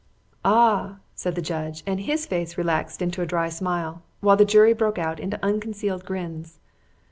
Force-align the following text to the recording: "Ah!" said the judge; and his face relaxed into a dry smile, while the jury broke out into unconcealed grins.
"Ah!" 0.43 0.97
said 1.13 1.35
the 1.35 1.43
judge; 1.43 1.83
and 1.85 1.99
his 1.99 2.25
face 2.25 2.57
relaxed 2.57 3.03
into 3.03 3.21
a 3.21 3.25
dry 3.27 3.49
smile, 3.49 4.01
while 4.19 4.35
the 4.35 4.43
jury 4.43 4.73
broke 4.73 4.97
out 4.97 5.19
into 5.19 5.37
unconcealed 5.45 6.05
grins. 6.05 6.59